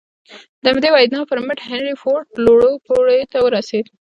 [0.61, 3.85] د همدې وينا پر مټ هنري فورډ لوړو پوړيو ته ورسېد.